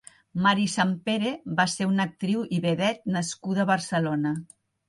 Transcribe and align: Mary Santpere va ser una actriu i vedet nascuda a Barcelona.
Mary 0.45 0.63
Santpere 0.75 1.33
va 1.59 1.67
ser 1.75 1.87
una 1.91 2.07
actriu 2.11 2.43
i 2.57 2.63
vedet 2.65 3.07
nascuda 3.19 3.67
a 3.67 3.71
Barcelona. 3.75 4.37